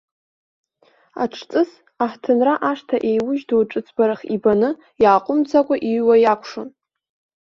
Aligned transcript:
Аҽҵыс, 1.23 1.71
аҳҭынра 2.03 2.53
ашҭа 2.69 2.97
еиужь 3.09 3.43
ду 3.47 3.63
ҿыцбарах 3.69 4.21
ибаны, 4.35 4.69
иааҟәымҵӡакәа 5.01 5.75
иҩуа 5.89 6.15
иакәшон. 6.23 6.69